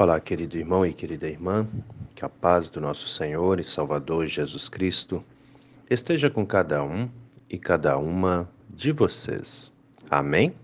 [0.00, 1.66] Olá, querido irmão e querida irmã,
[2.14, 5.24] que a paz do nosso Senhor e Salvador Jesus Cristo
[5.90, 7.10] esteja com cada um
[7.50, 9.74] e cada uma de vocês.
[10.08, 10.54] Amém?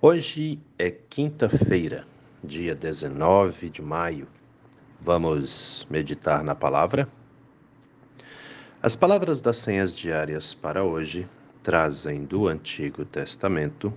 [0.00, 2.06] Hoje é quinta-feira,
[2.44, 4.28] dia 19 de maio.
[5.00, 7.08] Vamos meditar na palavra?
[8.80, 11.28] As palavras das senhas diárias para hoje
[11.64, 13.92] trazem do Antigo Testamento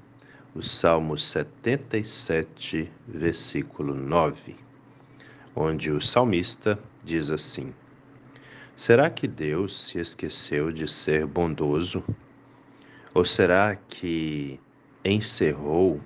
[0.54, 4.56] o Salmo 77, versículo 9,
[5.56, 7.74] onde o salmista diz assim:
[8.76, 12.04] Será que Deus se esqueceu de ser bondoso?
[13.14, 14.60] Ou será que
[15.06, 16.02] encerrou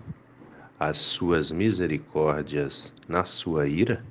[0.80, 4.06] as suas misericórdias na sua ira?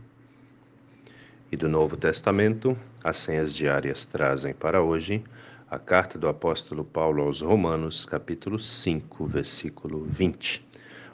[1.50, 5.22] E do Novo Testamento, as senhas diárias trazem para hoje
[5.70, 10.66] a carta do apóstolo Paulo aos Romanos, capítulo 5, versículo 20,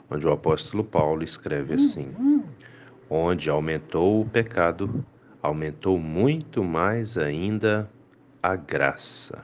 [0.09, 2.13] onde o apóstolo Paulo escreve assim:
[3.09, 5.05] Onde aumentou o pecado,
[5.41, 7.89] aumentou muito mais ainda
[8.43, 9.43] a graça.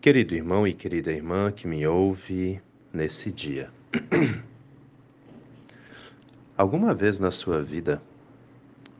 [0.00, 2.60] Querido irmão e querida irmã que me ouve
[2.92, 3.70] nesse dia,
[6.56, 8.00] alguma vez na sua vida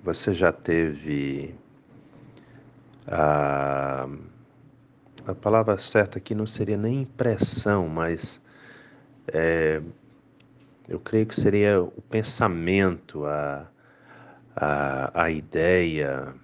[0.03, 1.55] você já teve
[3.07, 4.09] a,
[5.27, 8.41] a palavra certa aqui não seria nem impressão, mas
[9.29, 9.81] é,
[10.89, 13.67] eu creio que seria o pensamento, a,
[14.55, 16.35] a, a ideia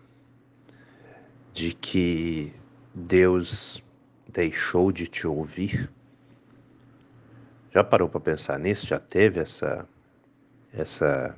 [1.52, 2.52] de que
[2.94, 3.82] Deus
[4.28, 5.90] deixou de te ouvir?
[7.72, 8.86] Já parou para pensar nisso?
[8.86, 9.86] Já teve essa
[10.74, 11.36] essa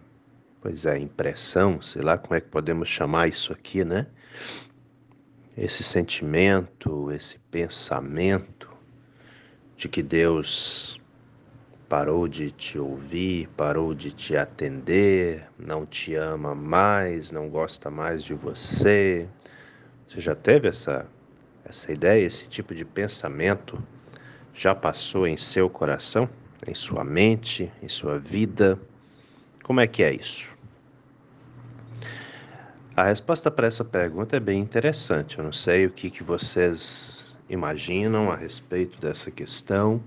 [0.61, 4.07] pois é, impressão, sei lá como é que podemos chamar isso aqui, né?
[5.57, 8.71] Esse sentimento, esse pensamento
[9.77, 11.01] de que Deus
[11.89, 18.25] parou de te ouvir, parou de te atender, não te ama mais, não gosta mais
[18.25, 19.29] de você.
[20.09, 21.07] Você já teve essa
[21.65, 23.83] essa ideia, esse tipo de pensamento
[24.53, 26.29] já passou em seu coração,
[26.67, 28.79] em sua mente, em sua vida?
[29.63, 30.54] Como é que é isso?
[32.97, 35.39] A resposta para essa pergunta é bem interessante.
[35.39, 40.01] Eu não sei o que, que vocês imaginam a respeito dessa questão,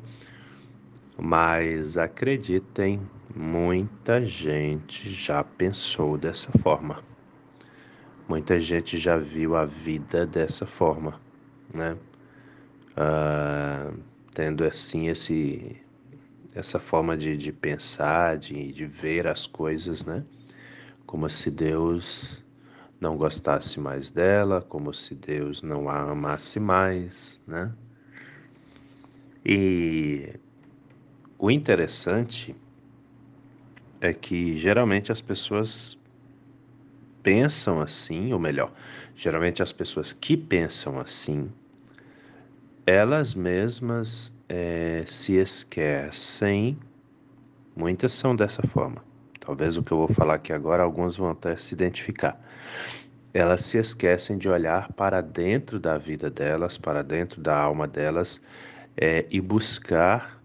[1.18, 3.02] mas acreditem,
[3.36, 7.04] muita gente já pensou dessa forma.
[8.26, 11.20] Muita gente já viu a vida dessa forma,
[11.74, 11.98] né?
[12.96, 13.92] Ah,
[14.34, 15.76] tendo assim esse,
[16.56, 20.24] essa forma de, de pensar, de, de ver as coisas, né?
[21.06, 22.47] Como se Deus
[23.00, 27.72] não gostasse mais dela, como se Deus não a amasse mais, né?
[29.46, 30.34] E
[31.38, 32.56] o interessante
[34.02, 35.98] é que geralmente as pessoas
[37.22, 38.72] pensam assim, ou melhor,
[39.16, 41.52] geralmente as pessoas que pensam assim,
[42.86, 46.78] elas mesmas é, se esquecem,
[47.76, 49.04] muitas são dessa forma,
[49.48, 52.38] Talvez o que eu vou falar aqui agora, alguns vão até se identificar.
[53.34, 58.42] Elas se esquecem de olhar para dentro da vida delas, para dentro da alma delas
[58.98, 60.44] é, e buscar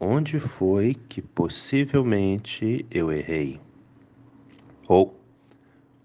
[0.00, 3.60] onde foi que possivelmente eu errei.
[4.88, 5.16] Ou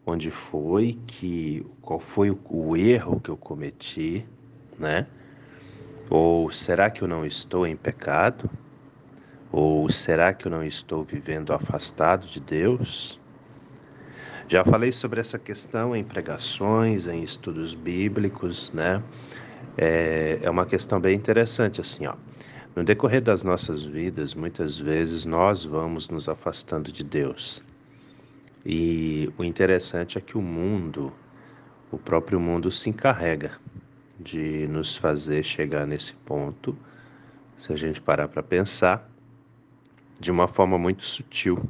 [0.06, 4.23] onde foi que qual foi o, o erro que eu cometi,
[4.78, 5.07] né?
[6.12, 8.47] Ou será que eu não estou em pecado?
[9.52, 13.20] Ou será que eu não estou vivendo afastado de Deus?
[14.48, 19.02] Já falei sobre essa questão em pregações, em estudos bíblicos, né?
[19.78, 22.16] É, é uma questão bem interessante, assim, ó.
[22.76, 27.64] No decorrer das nossas vidas, muitas vezes nós vamos nos afastando de Deus.
[28.66, 31.12] E o interessante é que o mundo,
[31.92, 33.52] o próprio mundo se encarrega
[34.20, 36.78] de nos fazer chegar nesse ponto,
[37.58, 39.10] se a gente parar para pensar,
[40.19, 41.63] de uma forma muito sutil.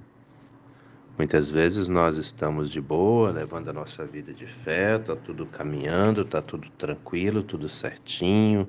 [1.18, 6.24] Muitas vezes nós estamos de boa, levando a nossa vida de fé, tá tudo caminhando,
[6.24, 8.68] tá tudo tranquilo, tudo certinho.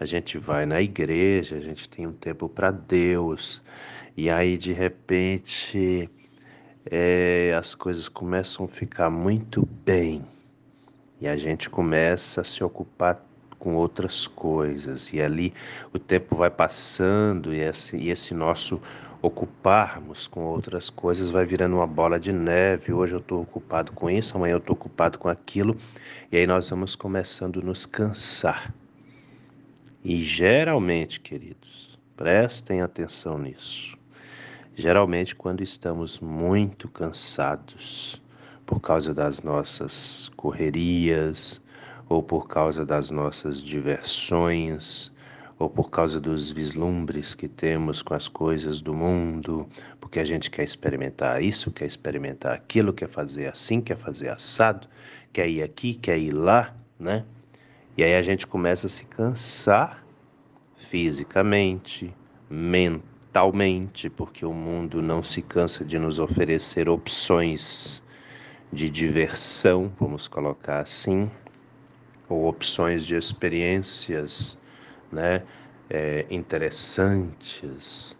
[0.00, 3.62] A gente vai na igreja, a gente tem um tempo para Deus.
[4.16, 6.10] E aí de repente
[6.84, 10.24] é, as coisas começam a ficar muito bem.
[11.20, 13.24] E a gente começa a se ocupar
[13.60, 15.12] com outras coisas.
[15.12, 15.54] E ali
[15.92, 18.82] o tempo vai passando e esse, e esse nosso
[19.22, 22.92] ocuparmos com outras coisas vai virando uma bola de neve.
[22.92, 25.76] Hoje eu estou ocupado com isso, amanhã eu estou ocupado com aquilo,
[26.30, 28.74] e aí nós vamos começando a nos cansar.
[30.04, 33.96] E geralmente, queridos, prestem atenção nisso.
[34.74, 38.20] Geralmente, quando estamos muito cansados
[38.66, 41.62] por causa das nossas correrias,
[42.08, 45.12] ou por causa das nossas diversões,
[45.58, 49.66] ou por causa dos vislumbres que temos com as coisas do mundo,
[50.00, 54.88] porque a gente quer experimentar isso, quer experimentar aquilo, quer fazer assim, quer fazer assado,
[55.32, 57.24] quer ir aqui, quer ir lá, né?
[57.96, 60.02] E aí a gente começa a se cansar
[60.90, 62.14] fisicamente,
[62.48, 68.02] mentalmente, porque o mundo não se cansa de nos oferecer opções
[68.72, 71.30] de diversão, vamos colocar assim,
[72.28, 74.58] ou opções de experiências
[75.12, 75.42] né,
[75.90, 78.16] é, interessantes.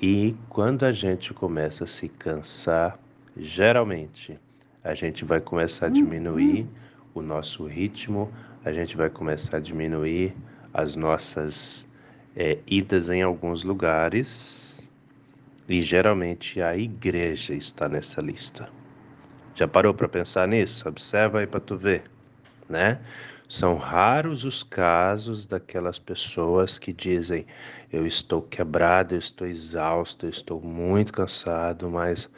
[0.00, 2.98] E quando a gente começa a se cansar,
[3.36, 4.38] geralmente
[4.84, 6.66] a gente vai começar a diminuir
[7.14, 8.32] o nosso ritmo,
[8.64, 10.34] a gente vai começar a diminuir
[10.72, 11.86] as nossas
[12.34, 14.88] é, idas em alguns lugares
[15.68, 18.68] e geralmente a igreja está nessa lista.
[19.54, 20.88] Já parou para pensar nisso?
[20.88, 22.02] Observa aí para tu ver,
[22.68, 22.98] né?
[23.52, 27.44] São raros os casos daquelas pessoas que dizem:
[27.92, 32.30] Eu estou quebrado, eu estou exausto, eu estou muito cansado, mas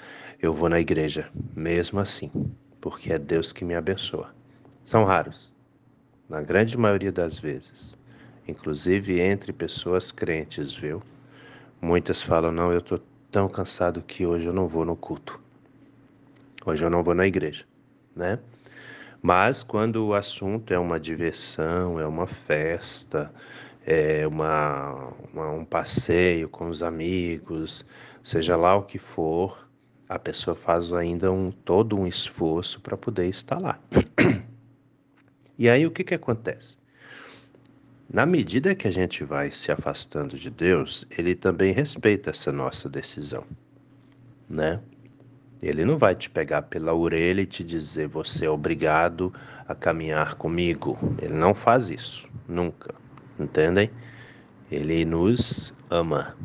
[0.43, 2.33] eu vou na igreja, mesmo assim,
[2.81, 4.35] porque é Deus que me abençoa.
[4.85, 5.53] São raros,
[6.29, 7.97] na grande maioria das vezes,
[8.49, 11.01] inclusive entre pessoas crentes, viu?
[11.81, 13.01] Muitas falam: Não, eu estou
[13.31, 15.41] tão cansado que hoje eu não vou no culto,
[16.67, 17.65] hoje eu não vou na igreja,
[18.17, 18.41] né?
[19.27, 23.33] Mas quando o assunto é uma diversão, é uma festa,
[23.87, 27.87] é uma, uma, um passeio com os amigos,
[28.23, 29.67] seja lá o que for,
[30.07, 33.81] a pessoa faz ainda um, todo um esforço para poder estar lá.
[35.57, 36.77] E aí o que, que acontece?
[38.13, 42.89] Na medida que a gente vai se afastando de Deus, ele também respeita essa nossa
[42.89, 43.45] decisão,
[44.51, 44.81] né?
[45.65, 49.33] Ele não vai te pegar pela orelha e te dizer você é obrigado
[49.67, 50.99] a caminhar comigo.
[51.23, 52.95] Ele não faz isso, nunca.
[53.41, 53.91] Entendem?
[54.71, 56.37] Ele nos ama.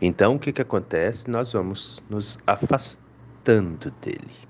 [0.00, 1.30] Então o que, que acontece?
[1.30, 4.48] Nós vamos nos afastando dele.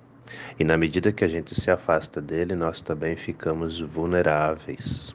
[0.57, 5.13] E na medida que a gente se afasta dele, nós também ficamos vulneráveis.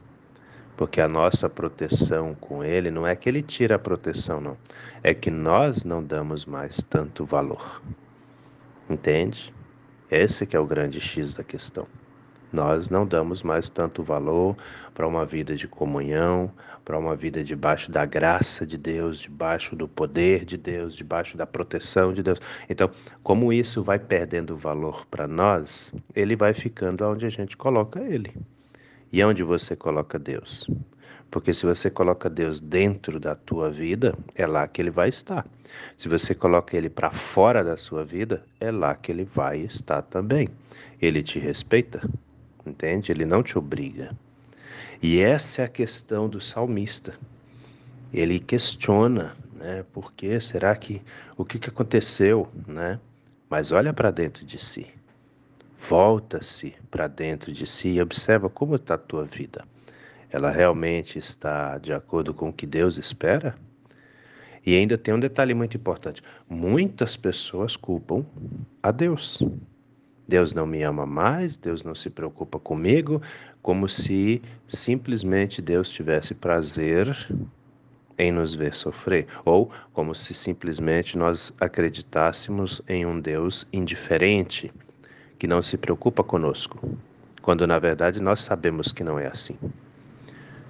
[0.76, 4.58] Porque a nossa proteção com ele não é que ele tira a proteção, não.
[5.02, 7.82] É que nós não damos mais tanto valor.
[8.90, 9.54] Entende?
[10.10, 11.88] Esse que é o grande X da questão.
[12.52, 14.56] Nós não damos mais tanto valor
[14.94, 16.52] para uma vida de comunhão,
[16.86, 21.48] para uma vida debaixo da graça de Deus, debaixo do poder de Deus, debaixo da
[21.48, 22.40] proteção de Deus.
[22.70, 22.92] Então,
[23.24, 28.32] como isso vai perdendo valor para nós, ele vai ficando onde a gente coloca ele.
[29.12, 30.68] E onde você coloca Deus?
[31.34, 35.44] Porque se você coloca Deus dentro da tua vida, é lá que ele vai estar.
[35.98, 40.04] Se você coloca ele para fora da sua vida, é lá que ele vai estar
[40.04, 40.48] também.
[41.02, 42.08] Ele te respeita,
[42.64, 43.12] entende?
[43.12, 44.16] Ele não te obriga.
[45.02, 47.16] E essa é a questão do salmista.
[48.14, 49.84] Ele questiona, né?
[49.92, 51.02] Por que será que
[51.36, 53.00] o que, que aconteceu, né?
[53.50, 54.86] Mas olha para dentro de si.
[55.90, 59.66] Volta-se para dentro de si e observa como está a tua vida
[60.34, 63.56] ela realmente está de acordo com o que Deus espera?
[64.66, 68.26] E ainda tem um detalhe muito importante: muitas pessoas culpam
[68.82, 69.40] a Deus.
[70.28, 73.22] Deus não me ama mais, Deus não se preocupa comigo,
[73.62, 77.16] como se simplesmente Deus tivesse prazer
[78.18, 84.72] em nos ver sofrer, ou como se simplesmente nós acreditássemos em um Deus indiferente,
[85.38, 86.80] que não se preocupa conosco,
[87.42, 89.58] quando na verdade nós sabemos que não é assim.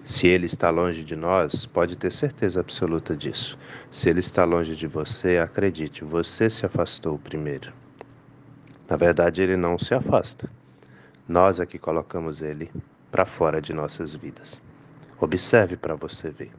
[0.03, 3.57] Se ele está longe de nós, pode ter certeza absoluta disso.
[3.89, 7.72] Se ele está longe de você, acredite, você se afastou primeiro.
[8.89, 10.50] Na verdade, ele não se afasta.
[11.27, 12.69] Nós é que colocamos ele
[13.10, 14.62] para fora de nossas vidas.
[15.22, 16.51] Observe para você ver.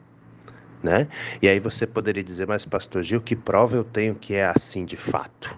[0.81, 1.07] Né?
[1.39, 4.85] E aí você poderia dizer, mas pastor Gil, que prova eu tenho que é assim
[4.85, 5.55] de fato?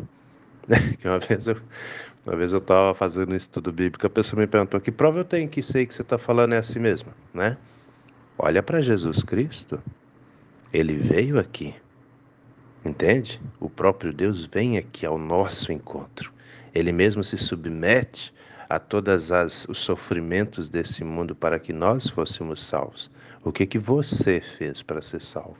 [0.99, 1.57] que uma vez eu
[2.25, 5.23] uma vez eu estava fazendo um estudo bíblico, a pessoa me perguntou, que prova eu
[5.23, 7.55] tenho que sei que você está falando é assim mesmo, né?
[8.39, 9.81] Olha para Jesus Cristo.
[10.71, 11.73] Ele veio aqui.
[12.85, 13.41] Entende?
[13.59, 16.31] O próprio Deus vem aqui ao nosso encontro.
[16.73, 18.33] Ele mesmo se submete
[18.69, 19.31] a todos
[19.67, 23.09] os sofrimentos desse mundo para que nós fôssemos salvos.
[23.43, 25.57] O que que você fez para ser salvo?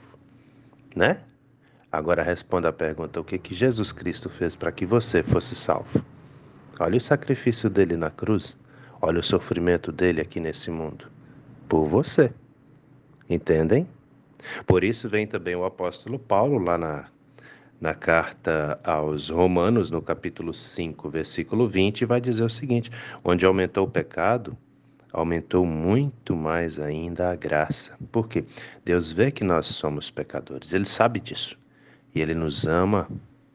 [0.94, 1.20] Né?
[1.90, 6.04] Agora responda a pergunta: o que que Jesus Cristo fez para que você fosse salvo?
[6.78, 8.56] Olha o sacrifício dele na cruz.
[9.00, 11.06] Olha o sofrimento dele aqui nesse mundo.
[11.68, 12.32] Por você.
[13.28, 13.86] Entendem?
[14.66, 17.06] Por isso vem também o apóstolo Paulo lá na,
[17.80, 22.90] na carta aos Romanos, no capítulo 5, versículo 20, vai dizer o seguinte:
[23.22, 24.56] onde aumentou o pecado,
[25.12, 27.96] aumentou muito mais ainda a graça.
[28.10, 28.44] Por quê?
[28.84, 31.58] Deus vê que nós somos pecadores, Ele sabe disso.
[32.14, 33.08] E Ele nos ama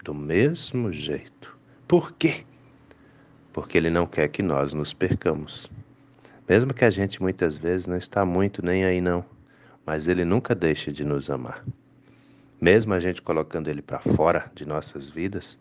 [0.04, 1.58] do mesmo jeito.
[1.88, 2.44] Por quê?
[3.52, 5.72] Porque Ele não quer que nós nos percamos.
[6.48, 9.24] Mesmo que a gente muitas vezes não está muito nem aí não,
[9.86, 11.64] mas Ele nunca deixa de nos amar.
[12.60, 15.58] Mesmo a gente colocando Ele para fora de nossas vidas,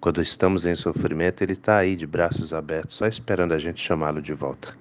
[0.00, 4.20] quando estamos em sofrimento, Ele está aí de braços abertos, só esperando a gente chamá-lo
[4.20, 4.76] de volta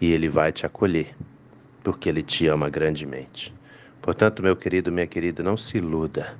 [0.00, 1.14] e Ele vai te acolher,
[1.84, 3.54] porque Ele te ama grandemente.
[4.00, 6.36] Portanto, meu querido, minha querida, não se iluda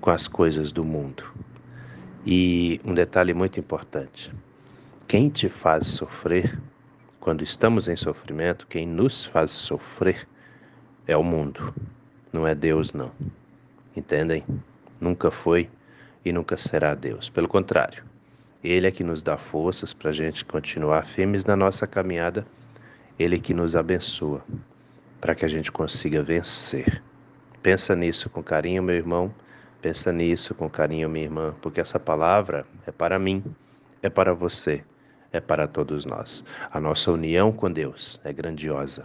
[0.00, 1.22] com as coisas do mundo.
[2.24, 4.32] E um detalhe muito importante:
[5.06, 6.58] quem te faz sofrer,
[7.20, 10.26] quando estamos em sofrimento, quem nos faz sofrer
[11.08, 11.74] é o mundo,
[12.32, 13.10] não é Deus, não.
[13.96, 14.44] Entendem?
[15.00, 15.68] Nunca foi
[16.24, 17.28] e nunca será Deus.
[17.28, 18.04] Pelo contrário,
[18.62, 22.46] Ele é que nos dá forças para a gente continuar firmes na nossa caminhada
[23.18, 24.44] ele que nos abençoa
[25.20, 27.02] para que a gente consiga vencer.
[27.60, 29.34] Pensa nisso com carinho, meu irmão.
[29.82, 33.44] Pensa nisso com carinho, minha irmã, porque essa palavra é para mim,
[34.02, 34.84] é para você,
[35.32, 36.44] é para todos nós.
[36.70, 39.04] A nossa união com Deus é grandiosa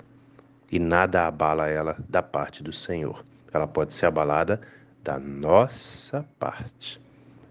[0.73, 3.23] e nada abala ela da parte do Senhor.
[3.53, 4.59] Ela pode ser abalada
[5.03, 6.99] da nossa parte.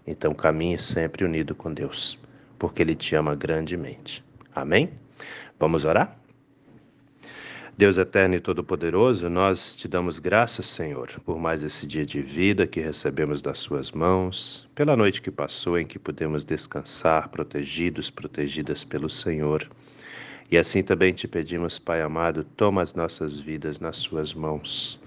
[0.05, 2.19] Então caminhe sempre unido com Deus,
[2.59, 4.21] porque Ele te ama grandemente.
[4.53, 4.89] Amém?
[5.57, 6.17] Vamos orar?
[7.77, 12.67] Deus eterno e todo-poderoso, nós te damos graças, Senhor, por mais esse dia de vida
[12.67, 18.83] que recebemos das Suas mãos, pela noite que passou em que pudemos descansar, protegidos, protegidas
[18.83, 19.69] pelo Senhor.
[20.51, 24.99] E assim também te pedimos, Pai amado, toma as nossas vidas nas Suas mãos.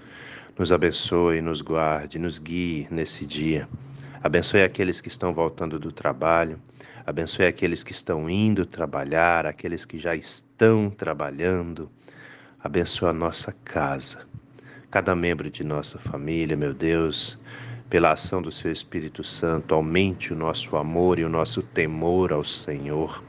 [0.57, 3.67] Nos abençoe, nos guarde, nos guie nesse dia.
[4.23, 6.59] Abençoe aqueles que estão voltando do trabalho,
[7.05, 11.89] abençoe aqueles que estão indo trabalhar, aqueles que já estão trabalhando.
[12.59, 14.27] Abençoa a nossa casa,
[14.89, 17.39] cada membro de nossa família, meu Deus,
[17.89, 22.43] pela ação do Seu Espírito Santo, aumente o nosso amor e o nosso temor ao
[22.43, 23.23] Senhor,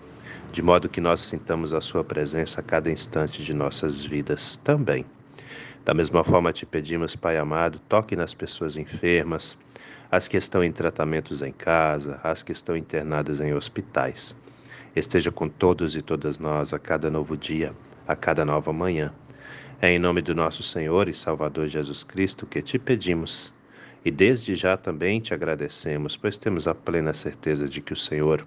[0.52, 5.04] de modo que nós sintamos a Sua presença a cada instante de nossas vidas também.
[5.84, 9.56] Da mesma forma, te pedimos, Pai amado, toque nas pessoas enfermas,
[10.10, 14.34] as que estão em tratamentos em casa, as que estão internadas em hospitais.
[14.94, 17.74] Esteja com todos e todas nós a cada novo dia
[18.08, 19.12] a cada nova manhã.
[19.80, 23.54] É em nome do nosso Senhor e Salvador Jesus Cristo que te pedimos.
[24.02, 28.46] E desde já também te agradecemos, pois temos a plena certeza de que o Senhor